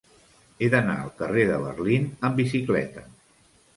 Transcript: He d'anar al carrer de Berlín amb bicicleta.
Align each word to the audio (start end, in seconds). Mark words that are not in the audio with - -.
He 0.61 0.69
d'anar 0.75 0.95
al 1.01 1.11
carrer 1.21 1.43
de 1.51 1.59
Berlín 1.67 2.07
amb 2.31 2.43
bicicleta. 2.43 3.05